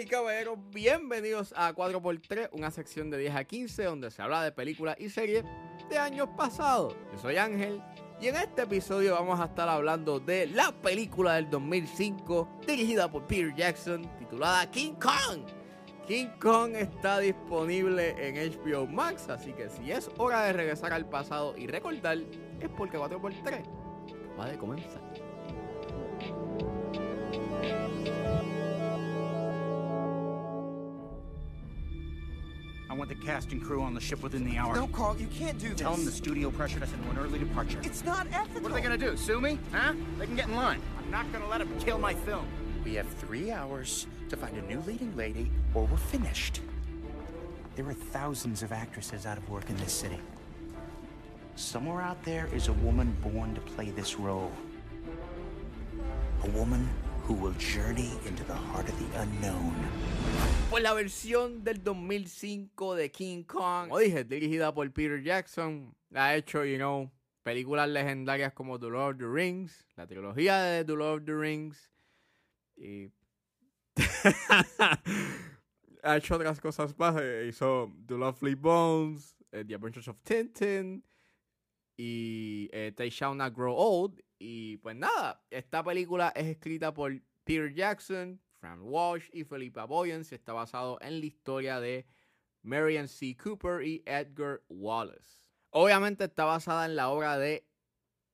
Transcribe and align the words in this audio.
Y 0.00 0.06
caballeros, 0.06 0.58
bienvenidos 0.70 1.52
a 1.54 1.74
4x3, 1.74 2.48
una 2.52 2.70
sección 2.70 3.10
de 3.10 3.18
10 3.18 3.34
a 3.34 3.44
15 3.44 3.84
donde 3.84 4.10
se 4.10 4.22
habla 4.22 4.42
de 4.42 4.50
películas 4.50 4.96
y 4.98 5.10
series 5.10 5.44
de 5.90 5.98
años 5.98 6.30
pasados. 6.34 6.96
Yo 7.12 7.18
soy 7.18 7.36
Ángel 7.36 7.82
y 8.18 8.28
en 8.28 8.36
este 8.36 8.62
episodio 8.62 9.14
vamos 9.14 9.38
a 9.38 9.44
estar 9.46 9.68
hablando 9.68 10.18
de 10.18 10.46
la 10.46 10.72
película 10.72 11.34
del 11.34 11.50
2005 11.50 12.60
dirigida 12.66 13.10
por 13.10 13.26
Peter 13.26 13.54
Jackson 13.54 14.10
titulada 14.18 14.70
King 14.70 14.94
Kong. 14.94 15.42
King 16.06 16.28
Kong 16.40 16.74
está 16.74 17.18
disponible 17.18 18.14
en 18.16 18.36
HBO 18.50 18.86
Max, 18.86 19.28
así 19.28 19.52
que 19.52 19.68
si 19.68 19.92
es 19.92 20.08
hora 20.16 20.44
de 20.44 20.54
regresar 20.54 20.94
al 20.94 21.06
pasado 21.06 21.54
y 21.58 21.66
recordar, 21.66 22.16
es 22.60 22.68
porque 22.78 22.96
4x3 22.96 23.62
va 24.40 24.48
de 24.48 24.56
comenzar. 24.56 25.02
Want 33.02 33.18
the 33.18 33.26
cast 33.26 33.50
and 33.50 33.60
crew 33.60 33.82
on 33.82 33.94
the 33.94 34.00
ship 34.00 34.22
within 34.22 34.44
the 34.44 34.56
hour. 34.56 34.76
No, 34.76 34.86
Carl, 34.86 35.16
you 35.18 35.26
can't 35.26 35.58
do 35.58 35.70
this. 35.70 35.80
Tell 35.80 35.96
them 35.96 36.04
the 36.04 36.12
studio 36.12 36.52
pressured 36.52 36.84
us 36.84 36.92
into 36.92 37.10
an 37.10 37.18
early 37.18 37.36
departure. 37.36 37.80
It's 37.82 38.04
not 38.04 38.28
ethical. 38.32 38.62
What 38.62 38.70
are 38.70 38.74
they 38.76 38.80
gonna 38.80 38.96
do? 38.96 39.16
Sue 39.16 39.40
me? 39.40 39.58
Huh? 39.72 39.94
They 40.18 40.26
can 40.26 40.36
get 40.36 40.46
in 40.46 40.54
line. 40.54 40.80
I'm 41.00 41.10
not 41.10 41.32
gonna 41.32 41.48
let 41.48 41.58
them 41.58 41.68
kill 41.80 41.98
my 41.98 42.14
film. 42.14 42.46
We 42.84 42.94
have 42.94 43.08
three 43.08 43.50
hours 43.50 44.06
to 44.28 44.36
find 44.36 44.56
a 44.56 44.62
new 44.62 44.78
leading 44.86 45.16
lady, 45.16 45.50
or 45.74 45.84
we're 45.86 45.96
finished. 45.96 46.60
There 47.74 47.88
are 47.88 47.92
thousands 47.92 48.62
of 48.62 48.70
actresses 48.70 49.26
out 49.26 49.36
of 49.36 49.50
work 49.50 49.68
in 49.68 49.76
this 49.78 49.92
city. 49.92 50.20
Somewhere 51.56 52.02
out 52.02 52.22
there 52.22 52.48
is 52.54 52.68
a 52.68 52.72
woman 52.72 53.16
born 53.20 53.52
to 53.56 53.60
play 53.62 53.90
this 53.90 54.20
role. 54.20 54.52
A 56.44 56.50
woman 56.50 56.88
who 57.26 57.34
will 57.34 57.54
journey 57.58 58.10
into 58.26 58.44
the 58.44 58.54
heart 58.54 58.88
of 58.88 58.98
the 58.98 59.20
unknown. 59.20 59.74
Pues 60.70 60.82
la 60.82 60.94
versión 60.94 61.62
del 61.62 61.82
2005 61.82 62.96
de 62.96 63.10
King 63.10 63.44
Kong, 63.44 63.88
como 63.88 63.98
dije, 63.98 64.24
dirigida 64.24 64.74
por 64.74 64.90
Peter 64.90 65.22
Jackson, 65.22 65.94
ha 66.14 66.34
hecho, 66.34 66.64
you 66.64 66.78
know, 66.78 67.10
películas 67.44 67.88
legendarias 67.88 68.52
como 68.54 68.78
The 68.78 68.88
Lord 68.88 69.14
of 69.14 69.18
the 69.18 69.26
Rings, 69.26 69.86
la 69.96 70.06
trilogía 70.06 70.62
de 70.62 70.84
The 70.84 70.94
Lord 70.94 71.20
of 71.20 71.26
the 71.26 71.34
Rings, 71.34 71.90
y 72.76 73.10
ha 76.02 76.16
hecho 76.16 76.36
otras 76.36 76.60
cosas 76.60 76.98
más, 76.98 77.16
eh, 77.20 77.46
hizo 77.48 77.92
The 78.06 78.14
Lovely 78.14 78.54
Bones, 78.54 79.36
eh, 79.52 79.64
The 79.64 79.74
Adventures 79.74 80.08
of 80.08 80.16
Tintin, 80.22 81.04
y 81.96 82.68
eh, 82.72 82.92
They 82.96 83.10
Shall 83.10 83.36
Not 83.36 83.54
Grow 83.54 83.76
Old, 83.76 84.22
y 84.42 84.78
pues 84.78 84.96
nada, 84.96 85.40
esta 85.50 85.84
película 85.84 86.32
es 86.34 86.46
escrita 86.46 86.92
por 86.92 87.12
Peter 87.44 87.72
Jackson, 87.72 88.40
Fran 88.58 88.80
Walsh 88.82 89.30
y 89.32 89.44
Philippa 89.44 89.84
Boyens. 89.84 90.32
Está 90.32 90.52
basado 90.52 90.98
en 91.00 91.20
la 91.20 91.26
historia 91.26 91.78
de 91.78 92.04
Marion 92.62 93.06
C. 93.06 93.36
Cooper 93.36 93.86
y 93.86 94.02
Edgar 94.04 94.60
Wallace. 94.68 95.40
Obviamente 95.70 96.24
está 96.24 96.44
basada 96.44 96.86
en 96.86 96.96
la 96.96 97.10
obra 97.10 97.38
de 97.38 97.68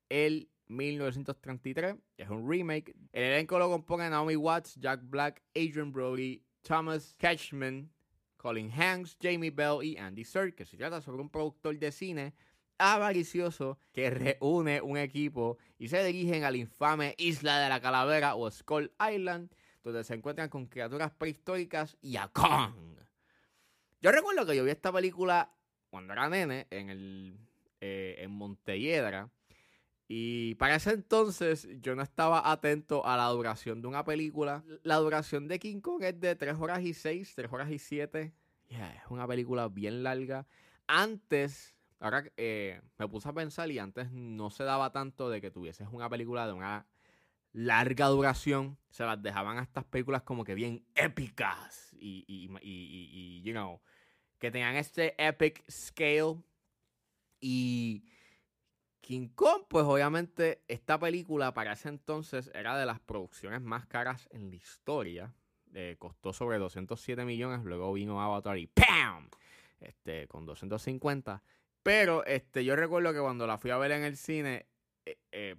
El 0.08 0.50
1933. 0.68 1.96
Es 2.16 2.30
un 2.30 2.48
remake. 2.48 2.96
El 3.12 3.24
elenco 3.24 3.58
lo 3.58 3.68
compone 3.68 4.08
Naomi 4.08 4.36
Watts, 4.36 4.76
Jack 4.76 5.02
Black, 5.04 5.42
Adrian 5.54 5.92
Brody, 5.92 6.42
Thomas 6.62 7.16
Catchman, 7.18 7.92
Colin 8.38 8.72
Hanks, 8.72 9.14
Jamie 9.20 9.50
Bell 9.50 9.84
y 9.84 9.98
Andy 9.98 10.24
Serkis. 10.24 10.70
Se 10.70 10.78
trata 10.78 11.02
sobre 11.02 11.20
un 11.20 11.28
productor 11.28 11.78
de 11.78 11.92
cine 11.92 12.34
avaricioso 12.78 13.78
que 13.92 14.10
reúne 14.10 14.80
un 14.80 14.96
equipo 14.96 15.58
y 15.78 15.88
se 15.88 16.02
dirigen 16.04 16.44
a 16.44 16.50
la 16.50 16.56
infame 16.56 17.14
Isla 17.18 17.60
de 17.60 17.68
la 17.68 17.80
Calavera 17.80 18.34
o 18.34 18.50
Skull 18.50 18.92
Island, 19.12 19.50
donde 19.84 20.04
se 20.04 20.14
encuentran 20.14 20.48
con 20.48 20.66
criaturas 20.66 21.10
prehistóricas 21.10 21.96
y 22.00 22.16
a 22.16 22.28
Kong. 22.28 22.74
Yo 24.00 24.12
recuerdo 24.12 24.46
que 24.46 24.56
yo 24.56 24.64
vi 24.64 24.70
esta 24.70 24.92
película 24.92 25.52
cuando 25.90 26.12
era 26.12 26.28
nene 26.28 26.66
en, 26.70 26.90
el, 26.90 27.38
eh, 27.80 28.16
en 28.18 28.30
Montelledra. 28.30 29.30
Y 30.06 30.54
para 30.54 30.76
ese 30.76 30.92
entonces 30.92 31.68
yo 31.82 31.94
no 31.94 32.02
estaba 32.02 32.50
atento 32.50 33.04
a 33.04 33.16
la 33.16 33.26
duración 33.26 33.82
de 33.82 33.88
una 33.88 34.04
película. 34.04 34.64
La 34.82 34.96
duración 34.96 35.48
de 35.48 35.58
King 35.58 35.80
Kong 35.80 36.02
es 36.02 36.18
de 36.18 36.34
3 36.34 36.56
horas 36.58 36.80
y 36.82 36.94
6, 36.94 37.34
3 37.34 37.52
horas 37.52 37.70
y 37.70 37.78
7. 37.78 38.32
Yeah, 38.68 38.94
es 38.94 39.10
una 39.10 39.26
película 39.26 39.68
bien 39.68 40.02
larga. 40.02 40.46
Antes 40.86 41.74
Ahora 42.00 42.24
eh, 42.36 42.80
me 42.96 43.08
puse 43.08 43.28
a 43.28 43.32
pensar 43.32 43.70
y 43.70 43.78
antes 43.78 44.10
no 44.12 44.50
se 44.50 44.64
daba 44.64 44.92
tanto 44.92 45.30
de 45.30 45.40
que 45.40 45.50
tuvieses 45.50 45.88
una 45.90 46.08
película 46.08 46.46
de 46.46 46.52
una 46.52 46.86
larga 47.52 48.06
duración. 48.06 48.78
Se 48.90 49.04
las 49.04 49.20
dejaban 49.20 49.58
a 49.58 49.62
estas 49.62 49.84
películas 49.84 50.22
como 50.22 50.44
que 50.44 50.54
bien 50.54 50.84
épicas 50.94 51.92
y, 51.98 52.24
y, 52.28 52.48
y, 52.62 53.42
you 53.42 53.52
know, 53.52 53.80
que 54.38 54.50
tenían 54.50 54.76
este 54.76 55.14
epic 55.18 55.64
scale. 55.70 56.42
Y 57.40 58.04
King 59.00 59.28
Kong, 59.34 59.62
pues 59.68 59.84
obviamente 59.84 60.62
esta 60.68 60.98
película 60.98 61.52
para 61.54 61.72
ese 61.72 61.88
entonces 61.88 62.50
era 62.54 62.76
de 62.76 62.86
las 62.86 63.00
producciones 63.00 63.60
más 63.60 63.86
caras 63.86 64.28
en 64.32 64.50
la 64.50 64.56
historia. 64.56 65.34
Eh, 65.74 65.96
costó 65.98 66.32
sobre 66.32 66.58
207 66.58 67.24
millones, 67.24 67.64
luego 67.64 67.92
vino 67.92 68.22
Avatar 68.22 68.56
y 68.58 68.66
¡PAM! 68.68 69.28
Este, 69.80 70.26
con 70.26 70.46
250. 70.46 71.42
Pero 71.88 72.22
este, 72.26 72.66
yo 72.66 72.76
recuerdo 72.76 73.14
que 73.14 73.18
cuando 73.18 73.46
la 73.46 73.56
fui 73.56 73.70
a 73.70 73.78
ver 73.78 73.92
en 73.92 74.04
el 74.04 74.18
cine, 74.18 74.66
eh, 75.06 75.16
eh, 75.32 75.56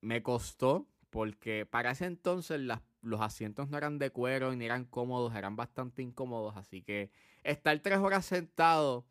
me 0.00 0.22
costó 0.22 0.88
porque 1.10 1.66
para 1.66 1.90
ese 1.90 2.06
entonces 2.06 2.62
los 3.02 3.20
asientos 3.20 3.68
no 3.68 3.76
eran 3.76 3.98
de 3.98 4.08
cuero 4.08 4.54
y 4.54 4.56
ni 4.56 4.64
eran 4.64 4.86
cómodos, 4.86 5.34
eran 5.34 5.56
bastante 5.56 6.00
incómodos. 6.00 6.56
Así 6.56 6.80
que 6.80 7.10
estar 7.42 7.78
tres 7.80 7.98
horas 7.98 8.24
sentado 8.24 9.04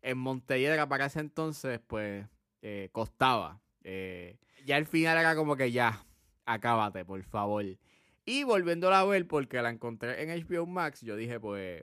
en 0.00 0.16
Montelledra 0.16 0.88
para 0.88 1.06
ese 1.06 1.18
entonces, 1.18 1.80
pues 1.84 2.24
eh, 2.62 2.90
costaba. 2.92 3.60
ya 4.64 4.76
al 4.76 4.86
final 4.86 5.18
era 5.18 5.34
como 5.34 5.56
que 5.56 5.72
ya, 5.72 6.04
acábate, 6.44 7.04
por 7.04 7.20
favor. 7.24 7.64
Y 8.24 8.44
volviéndola 8.44 9.00
a 9.00 9.04
ver, 9.06 9.26
porque 9.26 9.60
la 9.60 9.70
encontré 9.70 10.22
en 10.22 10.30
HBO 10.30 10.66
Max, 10.66 11.00
yo 11.00 11.16
dije, 11.16 11.40
pues 11.40 11.82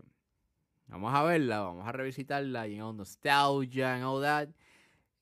Vamos 0.87 1.13
a 1.13 1.23
verla, 1.23 1.59
vamos 1.59 1.87
a 1.87 1.91
revisitarla, 1.91 2.67
you 2.67 2.75
know, 2.75 2.93
nostalgia 2.93 3.95
and 3.95 4.03
all 4.05 4.21
that. 4.21 4.49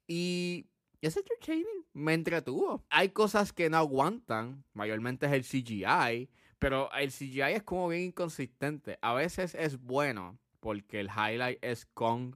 Y 0.07 0.67
es 1.01 1.17
entertaining, 1.17 1.85
me 1.93 2.13
entretuvo. 2.13 2.85
Hay 2.89 3.09
cosas 3.09 3.51
que 3.51 3.69
no 3.69 3.77
aguantan, 3.77 4.63
mayormente 4.73 5.25
es 5.25 5.31
el 5.33 5.43
CGI, 5.43 6.29
pero 6.59 6.91
el 6.93 7.11
CGI 7.11 7.53
es 7.55 7.63
como 7.63 7.87
bien 7.87 8.03
inconsistente. 8.03 8.97
A 9.01 9.13
veces 9.13 9.55
es 9.55 9.81
bueno, 9.81 10.37
porque 10.59 10.99
el 10.99 11.09
highlight 11.09 11.59
es 11.63 11.85
Kong. 11.87 12.35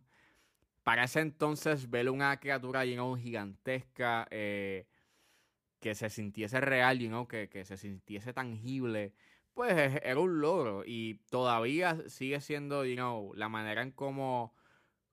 Para 0.83 1.03
ese 1.03 1.19
entonces, 1.19 1.89
ver 1.89 2.09
una 2.09 2.39
criatura, 2.39 2.83
you 2.85 2.95
know, 2.95 3.15
gigantesca, 3.15 4.27
eh, 4.31 4.87
que 5.79 5.93
se 5.93 6.09
sintiese 6.09 6.59
real, 6.61 6.99
you 6.99 7.09
know, 7.09 7.27
que, 7.27 7.47
que 7.47 7.63
se 7.63 7.77
sintiese 7.77 8.33
tangible 8.33 9.13
pues 9.53 9.99
era 10.03 10.19
un 10.19 10.39
logro 10.41 10.83
y 10.85 11.15
todavía 11.29 11.97
sigue 12.07 12.41
siendo, 12.41 12.85
you 12.85 12.95
know, 12.95 13.33
la 13.35 13.49
manera 13.49 13.81
en 13.81 13.91
cómo 13.91 14.53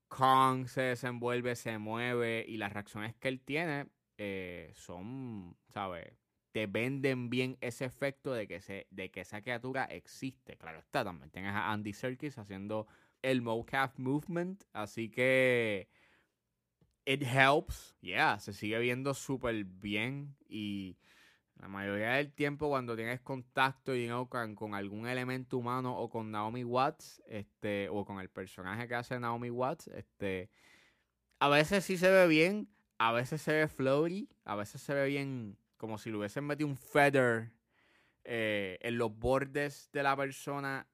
Kong 0.07 0.67
se 0.67 0.81
desenvuelve, 0.81 1.55
se 1.55 1.77
mueve 1.77 2.45
y 2.47 2.57
las 2.57 2.73
reacciones 2.73 3.15
que 3.15 3.27
él 3.27 3.41
tiene 3.41 3.87
eh, 4.17 4.71
son, 4.73 5.57
¿sabes? 5.67 6.13
Te 6.51 6.65
venden 6.65 7.29
bien 7.29 7.57
ese 7.61 7.85
efecto 7.85 8.33
de 8.33 8.47
que, 8.47 8.61
se, 8.61 8.87
de 8.89 9.11
que 9.11 9.21
esa 9.21 9.41
criatura 9.41 9.85
existe. 9.85 10.57
Claro 10.57 10.79
está, 10.79 11.03
también 11.03 11.29
tienes 11.29 11.53
a 11.53 11.71
Andy 11.71 11.93
Serkis 11.93 12.37
haciendo 12.37 12.87
el 13.21 13.41
mocap 13.41 13.97
movement, 13.99 14.63
así 14.73 15.09
que 15.09 15.89
it 17.05 17.23
helps. 17.23 17.95
Yeah, 18.01 18.39
se 18.39 18.53
sigue 18.53 18.79
viendo 18.79 19.13
súper 19.13 19.63
bien 19.65 20.35
y 20.47 20.97
la 21.59 21.67
mayoría 21.67 22.13
del 22.13 22.31
tiempo 22.31 22.69
cuando 22.69 22.95
tienes 22.95 23.19
contacto 23.21 23.95
y 23.95 24.09
con, 24.29 24.73
algún 24.73 25.07
elemento 25.07 25.57
humano 25.57 25.97
o 25.97 26.09
con 26.09 26.31
Naomi 26.31 26.63
Watts, 26.63 27.21
este, 27.27 27.89
o 27.89 28.05
con 28.05 28.19
el 28.19 28.29
personaje 28.29 28.87
que 28.87 28.95
hace 28.95 29.19
Naomi 29.19 29.49
Watts, 29.49 29.87
este, 29.87 30.49
a 31.39 31.49
veces 31.49 31.83
sí 31.85 31.97
se 31.97 32.11
ve 32.11 32.27
bien, 32.27 32.69
a 32.97 33.11
veces 33.11 33.41
se 33.41 33.53
ve 33.53 33.67
floaty, 33.67 34.29
a 34.45 34.55
veces 34.55 34.81
se 34.81 34.93
ve 34.93 35.07
bien 35.07 35.57
como 35.77 35.97
si 35.97 36.09
le 36.09 36.17
hubiesen 36.17 36.45
metido 36.45 36.67
un 36.67 36.77
feather 36.77 37.51
eh, 38.23 38.77
en 38.81 38.97
los 38.97 39.17
bordes 39.17 39.89
de 39.93 40.03
la 40.03 40.15
persona 40.15 40.87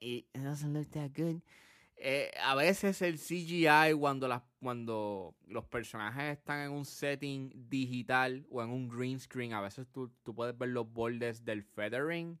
y 0.00 0.26
it 0.34 0.42
doesn't 0.42 0.74
look 0.74 0.90
that 0.90 1.10
good. 1.16 1.40
Eh, 1.96 2.32
a 2.42 2.56
veces 2.56 3.00
el 3.02 3.18
CGI 3.18 3.94
cuando, 3.98 4.26
las, 4.26 4.42
cuando 4.62 5.34
los 5.46 5.64
personajes 5.64 6.38
están 6.38 6.60
en 6.60 6.70
un 6.70 6.84
setting 6.84 7.52
digital 7.68 8.46
o 8.50 8.62
en 8.62 8.70
un 8.70 8.88
green 8.88 9.18
screen, 9.18 9.52
a 9.52 9.60
veces 9.60 9.88
tú, 9.88 10.10
tú 10.22 10.34
puedes 10.34 10.56
ver 10.56 10.68
los 10.68 10.90
bordes 10.90 11.44
del 11.44 11.62
feathering. 11.62 12.38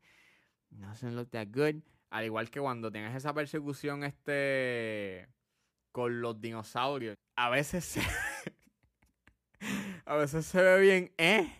Doesn't 0.70 1.14
look 1.14 1.30
that 1.30 1.48
good. 1.52 1.82
Al 2.10 2.24
igual 2.24 2.48
que 2.48 2.60
cuando 2.60 2.92
tienes 2.92 3.14
esa 3.16 3.34
persecución 3.34 4.04
este 4.04 5.28
con 5.90 6.20
los 6.20 6.40
dinosaurios. 6.40 7.16
A 7.36 7.50
veces 7.50 7.84
se, 7.84 8.00
a 10.06 10.16
veces 10.16 10.46
se 10.46 10.62
ve 10.62 10.80
bien, 10.80 11.12
eh. 11.18 11.52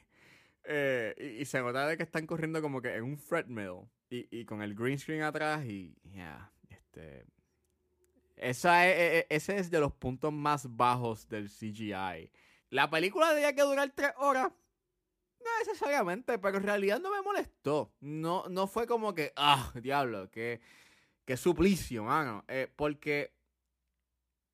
eh 0.65 1.15
y, 1.19 1.43
y, 1.43 1.45
se 1.45 1.61
nota 1.61 1.87
de 1.87 1.97
que 1.97 2.03
están 2.03 2.27
corriendo 2.27 2.63
como 2.63 2.81
que 2.81 2.95
en 2.95 3.05
un 3.05 3.17
treadmill. 3.17 3.89
y, 4.11 4.45
con 4.45 4.63
el 4.63 4.75
green 4.75 4.99
screen 4.99 5.23
atrás 5.23 5.65
y 5.65 5.95
ya, 6.15 6.53
este... 6.69 7.25
Esa 8.43 8.89
es, 8.89 8.99
e, 8.99 9.19
e, 9.19 9.27
ese 9.31 9.57
es 9.59 9.71
de 9.71 9.79
los 9.79 9.93
puntos 9.93 10.33
más 10.33 10.67
bajos 10.77 11.29
del 11.29 11.49
CGI. 11.49 12.31
La 12.71 12.91
película 12.91 13.33
tenía 13.33 13.55
que 13.55 13.63
durar 13.63 13.93
tres 13.95 14.13
horas. 14.17 14.51
No 15.45 15.51
necesariamente, 15.61 16.39
pero 16.39 16.59
en 16.59 16.65
realidad 16.65 17.01
no 17.01 17.13
me 17.13 17.23
molestó. 17.23 17.93
No, 18.01 18.45
no 18.49 18.67
fue 18.67 18.87
como 18.87 19.15
que, 19.15 19.33
ah, 19.37 19.73
diablo, 19.81 20.29
que, 20.31 20.61
que 21.25 21.37
suplicio, 21.37 22.05
mano. 22.05 22.45
Eh, 22.49 22.69
porque 22.75 23.33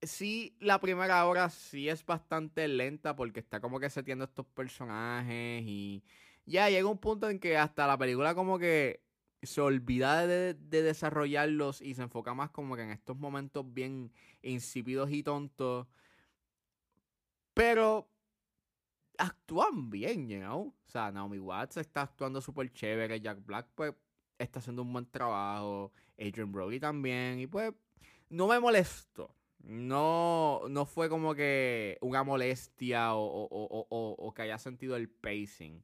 sí, 0.02 0.54
la 0.60 0.80
primera 0.80 1.24
hora 1.26 1.48
sí 1.48 1.88
es 1.88 2.04
bastante 2.04 2.68
lenta 2.68 3.16
porque 3.16 3.40
está 3.40 3.60
como 3.60 3.80
que 3.80 3.88
setiendo 3.88 4.26
estos 4.26 4.46
personajes 4.46 5.62
y 5.64 6.04
ya 6.44 6.68
llega 6.68 6.88
un 6.88 6.98
punto 6.98 7.30
en 7.30 7.38
que 7.38 7.56
hasta 7.56 7.86
la 7.86 7.98
película 7.98 8.34
como 8.34 8.58
que 8.58 9.02
se 9.42 9.60
olvida 9.60 10.26
de, 10.26 10.54
desarrollarlos 10.54 11.80
y 11.80 11.94
se 11.94 12.02
enfoca 12.02 12.34
más 12.34 12.50
como 12.50 12.76
que 12.76 12.82
en 12.82 12.90
estos 12.90 13.16
momentos 13.16 13.64
bien 13.72 14.12
insípidos 14.42 15.10
y 15.10 15.22
tontos. 15.22 15.86
Pero 17.54 18.08
actúan 19.18 19.90
bien, 19.90 20.28
you 20.28 20.38
know. 20.38 20.74
O 20.86 20.90
sea, 20.90 21.10
Naomi 21.12 21.38
Watts 21.38 21.76
está 21.76 22.02
actuando 22.02 22.40
súper 22.40 22.72
chévere. 22.72 23.20
Jack 23.20 23.44
Black, 23.44 23.68
pues, 23.74 23.94
está 24.38 24.60
haciendo 24.60 24.82
un 24.82 24.92
buen 24.92 25.06
trabajo. 25.06 25.92
Adrian 26.18 26.52
Brody 26.52 26.80
también. 26.80 27.40
Y 27.40 27.46
pues, 27.46 27.72
no 28.28 28.48
me 28.48 28.58
molesto. 28.60 29.34
No, 29.60 30.62
no 30.68 30.86
fue 30.86 31.08
como 31.08 31.34
que 31.34 31.98
una 32.00 32.22
molestia 32.22 33.14
o, 33.14 33.48
o 33.50 34.34
que 34.34 34.42
haya 34.42 34.58
sentido 34.58 34.96
el 34.96 35.08
pacing 35.08 35.82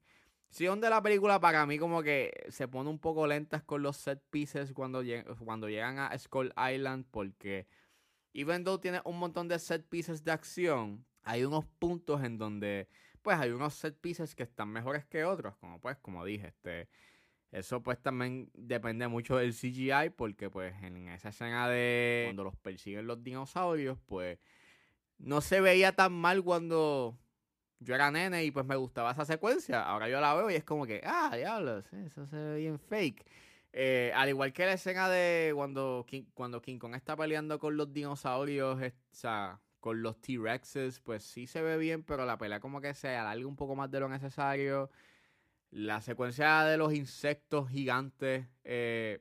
donde 0.62 0.88
la 0.88 1.02
película 1.02 1.40
para 1.40 1.66
mí 1.66 1.78
como 1.78 2.02
que 2.02 2.46
se 2.48 2.68
pone 2.68 2.88
un 2.88 3.00
poco 3.00 3.26
lentas 3.26 3.64
con 3.64 3.82
los 3.82 3.96
set 3.96 4.22
pieces 4.30 4.72
cuando, 4.72 5.02
cuando 5.44 5.68
llegan 5.68 5.98
a 5.98 6.16
Skull 6.16 6.54
Island 6.72 7.06
porque 7.10 7.66
even 8.32 8.62
though 8.62 8.80
tiene 8.80 9.00
un 9.04 9.18
montón 9.18 9.48
de 9.48 9.58
set 9.58 9.84
pieces 9.88 10.22
de 10.22 10.30
acción, 10.30 11.04
hay 11.24 11.44
unos 11.44 11.64
puntos 11.78 12.22
en 12.22 12.38
donde 12.38 12.88
pues 13.22 13.38
hay 13.38 13.50
unos 13.50 13.74
set 13.74 13.98
pieces 14.00 14.34
que 14.36 14.44
están 14.44 14.68
mejores 14.68 15.04
que 15.06 15.24
otros, 15.24 15.56
como 15.56 15.80
pues 15.80 15.96
como 15.98 16.24
dije, 16.24 16.48
este 16.48 16.88
eso 17.50 17.82
pues 17.82 18.00
también 18.00 18.50
depende 18.54 19.06
mucho 19.08 19.36
del 19.36 19.54
CGI 19.54 20.10
porque 20.16 20.50
pues 20.50 20.74
en 20.82 21.08
esa 21.08 21.30
escena 21.30 21.68
de 21.68 22.24
cuando 22.26 22.44
los 22.44 22.56
persiguen 22.56 23.06
los 23.06 23.22
dinosaurios, 23.22 23.98
pues 24.06 24.38
no 25.18 25.40
se 25.40 25.60
veía 25.60 25.92
tan 25.92 26.12
mal 26.12 26.42
cuando 26.42 27.16
yo 27.80 27.94
era 27.94 28.10
nene 28.10 28.44
y 28.44 28.50
pues 28.50 28.66
me 28.66 28.76
gustaba 28.76 29.12
esa 29.12 29.24
secuencia. 29.24 29.82
Ahora 29.82 30.08
yo 30.08 30.20
la 30.20 30.34
veo 30.34 30.50
y 30.50 30.54
es 30.54 30.64
como 30.64 30.86
que, 30.86 31.00
ah, 31.04 31.34
diablos, 31.36 31.84
eso 31.92 32.26
se 32.26 32.36
ve 32.36 32.56
bien 32.58 32.78
fake. 32.78 33.24
Eh, 33.72 34.12
al 34.14 34.28
igual 34.28 34.52
que 34.52 34.66
la 34.66 34.74
escena 34.74 35.08
de 35.08 35.52
cuando 35.54 36.04
King, 36.06 36.24
cuando 36.32 36.62
King 36.62 36.78
Kong 36.78 36.94
está 36.94 37.16
peleando 37.16 37.58
con 37.58 37.76
los 37.76 37.92
dinosaurios, 37.92 38.80
o 38.80 38.92
sea, 39.10 39.60
con 39.80 40.00
los 40.00 40.20
T-Rexes, 40.20 41.00
pues 41.00 41.24
sí 41.24 41.46
se 41.46 41.60
ve 41.60 41.76
bien, 41.76 42.04
pero 42.04 42.24
la 42.24 42.38
pelea 42.38 42.60
como 42.60 42.80
que 42.80 42.94
se 42.94 43.16
alarga 43.16 43.46
un 43.46 43.56
poco 43.56 43.74
más 43.74 43.90
de 43.90 44.00
lo 44.00 44.08
necesario. 44.08 44.90
La 45.72 46.00
secuencia 46.00 46.62
de 46.62 46.76
los 46.76 46.94
insectos 46.94 47.68
gigantes, 47.68 48.46
eh, 48.62 49.20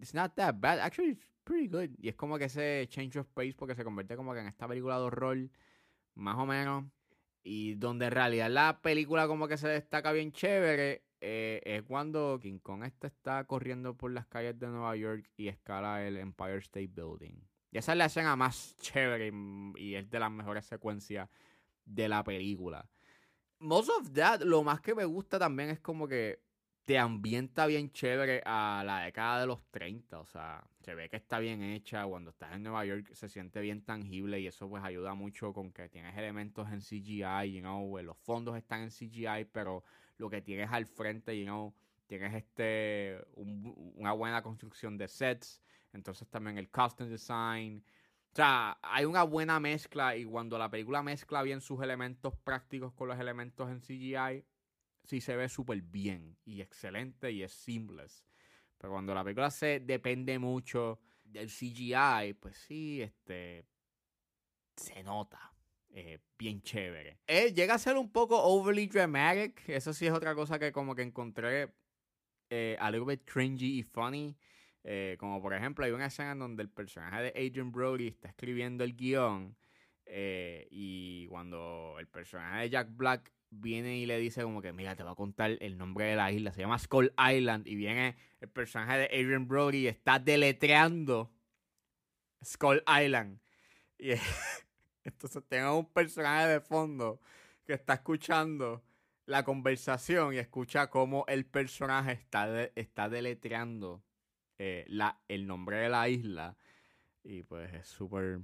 it's 0.00 0.14
not 0.14 0.32
that 0.36 0.54
bad. 0.58 0.78
Actually, 0.78 1.10
it's 1.10 1.28
pretty 1.42 1.66
good. 1.66 1.90
Y 1.98 2.08
es 2.08 2.14
como 2.14 2.38
que 2.38 2.44
ese 2.44 2.86
change 2.88 3.18
of 3.18 3.26
pace 3.34 3.54
porque 3.54 3.74
se 3.74 3.82
convierte 3.84 4.16
como 4.16 4.32
que 4.32 4.40
en 4.40 4.46
esta 4.46 4.68
película 4.68 4.96
de 4.96 5.02
horror, 5.02 5.50
más 6.14 6.38
o 6.38 6.46
menos. 6.46 6.84
Y 7.42 7.74
donde 7.74 8.06
en 8.06 8.12
realidad 8.12 8.50
la 8.50 8.80
película 8.80 9.26
como 9.26 9.48
que 9.48 9.56
se 9.56 9.68
destaca 9.68 10.12
bien 10.12 10.32
chévere 10.32 11.02
eh, 11.20 11.60
es 11.64 11.82
cuando 11.82 12.38
King 12.40 12.58
Kong 12.58 12.84
este 12.84 13.06
está 13.06 13.44
corriendo 13.44 13.96
por 13.96 14.10
las 14.10 14.26
calles 14.26 14.58
de 14.58 14.66
Nueva 14.66 14.96
York 14.96 15.30
y 15.36 15.48
escala 15.48 16.04
el 16.06 16.16
Empire 16.16 16.58
State 16.58 16.90
Building. 16.94 17.34
Y 17.70 17.78
esa 17.78 17.92
es 17.92 17.98
la 17.98 18.06
escena 18.06 18.36
más 18.36 18.76
chévere 18.80 19.32
y, 19.76 19.94
es 19.94 20.10
de 20.10 20.18
las 20.18 20.30
mejores 20.30 20.66
secuencias 20.66 21.28
de 21.84 22.08
la 22.08 22.22
película. 22.22 22.88
Most 23.60 23.90
of 23.90 24.12
that, 24.12 24.42
lo 24.42 24.62
más 24.62 24.80
que 24.80 24.94
me 24.94 25.04
gusta 25.04 25.38
también 25.38 25.70
es 25.70 25.80
como 25.80 26.08
que 26.08 26.40
te 26.84 26.98
ambienta 26.98 27.66
bien 27.66 27.90
chévere 27.92 28.42
a 28.44 28.82
la 28.84 29.00
década 29.04 29.40
de 29.40 29.46
los 29.46 29.62
30. 29.70 30.20
O 30.20 30.26
sea, 30.26 30.64
se 30.80 30.94
ve 30.94 31.08
que 31.08 31.16
está 31.16 31.38
bien 31.38 31.62
hecha. 31.62 32.04
Cuando 32.06 32.30
estás 32.30 32.54
en 32.54 32.64
Nueva 32.64 32.84
York 32.84 33.12
se 33.14 33.28
siente 33.28 33.60
bien 33.60 33.82
tangible 33.82 34.40
y 34.40 34.46
eso 34.46 34.68
pues 34.68 34.82
ayuda 34.82 35.14
mucho 35.14 35.52
con 35.52 35.72
que 35.72 35.88
tienes 35.88 36.16
elementos 36.16 36.68
en 36.70 36.80
CGI, 36.80 37.52
you 37.52 37.60
know, 37.60 37.98
los 38.02 38.18
fondos 38.18 38.56
están 38.56 38.82
en 38.82 38.90
CGI, 38.90 39.46
pero 39.52 39.84
lo 40.18 40.28
que 40.28 40.42
tienes 40.42 40.70
al 40.70 40.86
frente, 40.86 41.38
you 41.38 41.44
know, 41.44 41.74
tienes 42.06 42.34
este 42.34 43.18
una 43.36 44.12
buena 44.12 44.42
construcción 44.42 44.98
de 44.98 45.08
sets, 45.08 45.62
entonces 45.92 46.28
también 46.28 46.58
el 46.58 46.68
costume 46.70 47.10
design. 47.10 47.84
O 48.32 48.34
sea, 48.34 48.78
hay 48.82 49.04
una 49.04 49.24
buena 49.24 49.60
mezcla 49.60 50.16
y 50.16 50.24
cuando 50.24 50.58
la 50.58 50.70
película 50.70 51.02
mezcla 51.02 51.42
bien 51.42 51.60
sus 51.60 51.82
elementos 51.82 52.34
prácticos 52.44 52.92
con 52.94 53.08
los 53.08 53.20
elementos 53.20 53.70
en 53.70 53.80
CGI, 53.80 54.44
sí 55.04 55.20
se 55.20 55.36
ve 55.36 55.48
súper 55.48 55.82
bien 55.82 56.36
y 56.44 56.60
excelente 56.60 57.30
y 57.30 57.42
es 57.42 57.52
seamless. 57.52 58.24
Pero 58.78 58.92
cuando 58.92 59.14
la 59.14 59.22
película 59.22 59.50
se 59.50 59.80
depende 59.80 60.38
mucho 60.38 61.00
del 61.24 61.48
CGI, 61.48 62.34
pues 62.40 62.56
sí, 62.56 63.02
este 63.02 63.64
se 64.76 65.02
nota. 65.02 65.52
Eh, 65.90 66.18
bien 66.38 66.62
chévere. 66.62 67.18
Eh, 67.26 67.52
llega 67.52 67.74
a 67.74 67.78
ser 67.78 67.96
un 67.96 68.10
poco 68.10 68.42
overly 68.42 68.86
dramatic. 68.86 69.68
Eso 69.68 69.92
sí 69.92 70.06
es 70.06 70.12
otra 70.12 70.34
cosa 70.34 70.58
que 70.58 70.72
como 70.72 70.94
que 70.94 71.02
encontré 71.02 71.74
eh, 72.50 72.76
a 72.80 72.90
little 72.90 73.06
bit 73.06 73.24
cringy 73.30 73.78
y 73.78 73.82
funny. 73.82 74.36
Eh, 74.84 75.16
como 75.18 75.40
por 75.40 75.54
ejemplo, 75.54 75.84
hay 75.84 75.92
una 75.92 76.06
escena 76.06 76.32
en 76.32 76.38
donde 76.38 76.62
el 76.62 76.70
personaje 76.70 77.22
de 77.24 77.28
Adrian 77.28 77.70
Brody 77.70 78.08
está 78.08 78.28
escribiendo 78.28 78.84
el 78.84 78.96
guion. 78.96 79.56
y 80.70 81.26
cuando 81.28 81.96
el 81.98 82.08
personaje 82.08 82.62
de 82.62 82.70
Jack 82.70 82.88
Black 82.96 83.32
viene 83.52 83.98
y 83.98 84.06
le 84.06 84.18
dice 84.18 84.42
como 84.42 84.62
que, 84.62 84.72
mira, 84.72 84.96
te 84.96 85.02
voy 85.02 85.12
a 85.12 85.14
contar 85.14 85.56
el 85.60 85.76
nombre 85.76 86.06
de 86.06 86.16
la 86.16 86.32
isla, 86.32 86.52
se 86.52 86.62
llama 86.62 86.78
Skull 86.78 87.12
Island, 87.18 87.66
y 87.66 87.76
viene 87.76 88.16
el 88.40 88.48
personaje 88.48 88.98
de 88.98 89.04
Adrian 89.06 89.46
Brody 89.46 89.78
y 89.78 89.86
está 89.88 90.18
deletreando 90.18 91.30
Skull 92.44 92.82
Island. 92.86 93.38
Y 93.98 94.12
entonces 95.04 95.42
tengo 95.48 95.78
un 95.78 95.92
personaje 95.92 96.48
de 96.48 96.60
fondo 96.60 97.20
que 97.64 97.74
está 97.74 97.94
escuchando 97.94 98.82
la 99.26 99.44
conversación 99.44 100.34
y 100.34 100.38
escucha 100.38 100.88
cómo 100.88 101.24
el 101.28 101.44
personaje 101.44 102.12
está, 102.12 102.64
está 102.74 103.08
deletreando 103.08 104.02
eh, 104.58 104.84
la, 104.88 105.20
el 105.28 105.46
nombre 105.46 105.76
de 105.76 105.88
la 105.88 106.08
isla. 106.08 106.56
Y 107.22 107.42
pues 107.42 107.72
es 107.72 107.86
súper 107.86 108.40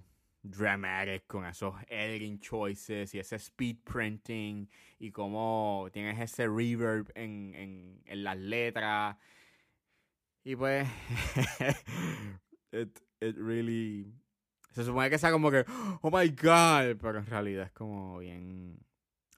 dramatic 0.50 1.26
con 1.26 1.44
esos 1.44 1.74
editing 1.88 2.40
choices 2.40 3.14
y 3.14 3.18
ese 3.18 3.36
speed 3.36 3.76
printing 3.84 4.68
y 4.98 5.10
como 5.10 5.88
tienes 5.92 6.18
ese 6.18 6.46
reverb 6.46 7.10
en, 7.14 7.54
en, 7.54 8.02
en 8.06 8.24
las 8.24 8.36
letras. 8.36 9.16
Y 10.44 10.56
pues, 10.56 10.88
it, 12.72 12.98
it 13.20 13.36
really... 13.36 14.12
Se 14.72 14.84
supone 14.84 15.10
que 15.10 15.18
sea 15.18 15.30
como 15.30 15.50
que, 15.50 15.64
oh 16.02 16.10
my 16.10 16.28
god, 16.28 16.98
pero 17.00 17.18
en 17.18 17.26
realidad 17.26 17.66
es 17.66 17.72
como 17.72 18.18
bien 18.18 18.78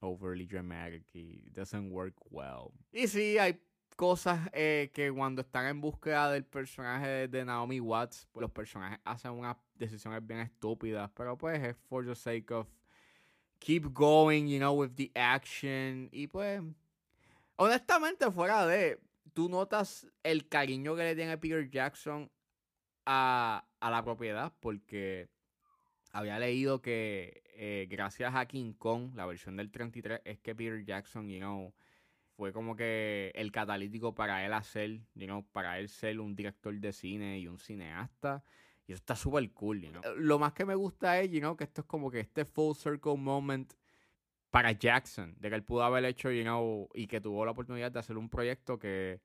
overly 0.00 0.46
dramatic 0.46 1.04
y 1.14 1.50
doesn't 1.52 1.90
work 1.90 2.14
well. 2.30 2.72
Y 2.92 3.06
sí, 3.06 3.38
hay 3.38 3.60
cosas 4.00 4.48
eh, 4.54 4.90
que 4.94 5.12
cuando 5.12 5.42
están 5.42 5.66
en 5.66 5.78
búsqueda 5.78 6.32
del 6.32 6.46
personaje 6.46 7.28
de 7.28 7.44
Naomi 7.44 7.80
Watts, 7.80 8.26
pues 8.32 8.40
los 8.40 8.50
personajes 8.50 8.98
hacen 9.04 9.32
unas 9.32 9.58
decisiones 9.74 10.26
bien 10.26 10.40
estúpidas, 10.40 11.10
pero 11.14 11.36
pues 11.36 11.62
es 11.62 11.76
for 11.76 12.06
the 12.06 12.14
sake 12.14 12.50
of 12.50 12.66
keep 13.58 13.92
going, 13.92 14.46
you 14.46 14.56
know, 14.56 14.72
with 14.72 14.92
the 14.96 15.10
action. 15.14 16.08
Y 16.12 16.28
pues, 16.28 16.62
honestamente, 17.56 18.30
fuera 18.30 18.66
de, 18.66 18.98
tú 19.34 19.50
notas 19.50 20.06
el 20.22 20.48
cariño 20.48 20.96
que 20.96 21.02
le 21.02 21.14
tiene 21.14 21.36
Peter 21.36 21.68
Jackson 21.68 22.30
a, 23.04 23.66
a 23.80 23.90
la 23.90 24.02
propiedad, 24.02 24.50
porque 24.60 25.28
había 26.10 26.38
leído 26.38 26.80
que 26.80 27.42
eh, 27.52 27.86
gracias 27.90 28.34
a 28.34 28.46
King 28.46 28.72
Kong, 28.72 29.14
la 29.14 29.26
versión 29.26 29.58
del 29.58 29.70
33, 29.70 30.22
es 30.24 30.38
que 30.38 30.54
Peter 30.54 30.82
Jackson, 30.86 31.28
you 31.28 31.38
know, 31.38 31.74
fue 32.40 32.54
como 32.54 32.74
que 32.74 33.32
el 33.34 33.52
catalítico 33.52 34.14
para 34.14 34.46
él 34.46 34.54
hacer, 34.54 35.02
you 35.14 35.44
para 35.52 35.78
él 35.78 35.90
ser 35.90 36.18
un 36.20 36.34
director 36.34 36.74
de 36.74 36.90
cine 36.90 37.38
y 37.38 37.46
un 37.46 37.58
cineasta. 37.58 38.42
Y 38.86 38.92
eso 38.92 39.00
está 39.00 39.14
súper 39.14 39.52
cool, 39.52 39.82
you 39.82 39.90
Lo 40.16 40.38
más 40.38 40.54
que 40.54 40.64
me 40.64 40.74
gusta 40.74 41.20
es, 41.20 41.30
you 41.30 41.54
que 41.54 41.64
esto 41.64 41.82
es 41.82 41.86
como 41.86 42.10
que 42.10 42.20
este 42.20 42.46
full 42.46 42.74
circle 42.74 43.18
moment 43.18 43.74
para 44.48 44.72
Jackson, 44.72 45.36
de 45.38 45.50
que 45.50 45.54
él 45.54 45.64
pudo 45.64 45.84
haber 45.84 46.06
hecho, 46.06 46.30
you 46.30 46.42
know, 46.42 46.88
y 46.94 47.06
que 47.08 47.20
tuvo 47.20 47.44
la 47.44 47.50
oportunidad 47.50 47.92
de 47.92 47.98
hacer 47.98 48.16
un 48.16 48.30
proyecto 48.30 48.78
que 48.78 49.20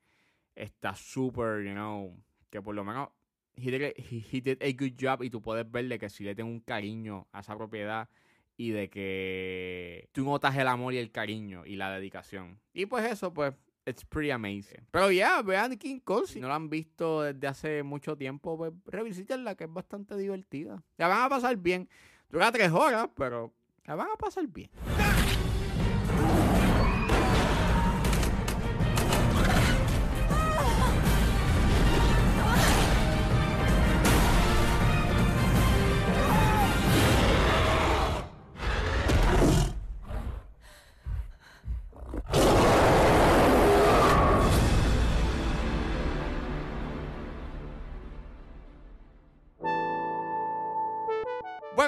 está 0.53 0.93
súper, 0.93 1.63
you 1.63 1.71
know, 1.71 2.21
que 2.49 2.61
por 2.61 2.75
lo 2.75 2.83
menos 2.83 3.11
he 3.55 3.71
did, 3.71 3.93
he 4.29 4.41
did, 4.41 4.61
a 4.61 4.73
good 4.73 4.97
job 4.99 5.23
y 5.23 5.29
tú 5.29 5.41
puedes 5.41 5.71
verle 5.71 5.97
que 5.97 6.09
si 6.09 6.25
le 6.25 6.35
tengo 6.35 6.49
un 6.49 6.59
cariño 6.59 7.29
a 7.31 7.39
esa 7.39 7.55
propiedad 7.55 8.09
y 8.57 8.71
de 8.71 8.89
que 8.89 10.09
tú 10.11 10.23
notas 10.23 10.55
el 10.57 10.67
amor 10.67 10.93
y 10.93 10.97
el 10.97 11.11
cariño 11.11 11.65
y 11.65 11.75
la 11.75 11.91
dedicación. 11.91 12.59
Y 12.73 12.85
pues 12.85 13.11
eso, 13.11 13.33
pues 13.33 13.53
it's 13.85 14.05
pretty 14.05 14.31
amazing. 14.31 14.85
Pero 14.91 15.11
ya, 15.11 15.41
vean 15.41 15.77
King 15.77 15.99
Kong. 15.99 16.25
Si 16.25 16.39
no 16.39 16.47
la 16.47 16.55
han 16.55 16.69
visto 16.69 17.21
desde 17.21 17.47
hace 17.47 17.83
mucho 17.83 18.17
tiempo, 18.17 18.57
pues 18.57 18.73
revisítenla, 18.85 19.55
que 19.55 19.65
es 19.65 19.73
bastante 19.73 20.15
divertida. 20.15 20.83
La 20.97 21.07
van 21.07 21.23
a 21.23 21.29
pasar 21.29 21.57
bien. 21.57 21.89
Dura 22.29 22.51
tres 22.51 22.71
horas, 22.71 23.09
pero 23.15 23.53
la 23.85 23.95
van 23.95 24.07
a 24.13 24.15
pasar 24.17 24.47
bien. 24.47 24.69